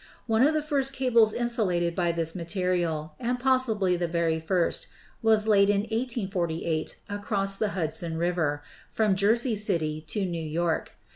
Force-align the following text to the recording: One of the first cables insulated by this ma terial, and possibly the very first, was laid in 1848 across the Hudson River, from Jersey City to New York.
One 0.25 0.41
of 0.41 0.55
the 0.55 0.63
first 0.63 0.93
cables 0.93 1.31
insulated 1.31 1.93
by 1.95 2.11
this 2.11 2.33
ma 2.35 2.41
terial, 2.41 3.11
and 3.19 3.37
possibly 3.39 3.95
the 3.95 4.07
very 4.07 4.39
first, 4.39 4.87
was 5.21 5.45
laid 5.47 5.69
in 5.69 5.81
1848 5.81 6.95
across 7.07 7.57
the 7.57 7.69
Hudson 7.77 8.17
River, 8.17 8.63
from 8.89 9.15
Jersey 9.15 9.55
City 9.55 10.03
to 10.07 10.25
New 10.25 10.41
York. 10.43 10.93